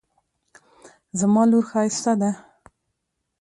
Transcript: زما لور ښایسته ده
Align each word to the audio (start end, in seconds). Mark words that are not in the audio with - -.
زما 1.19 1.43
لور 1.49 1.63
ښایسته 1.71 2.13
ده 2.21 2.31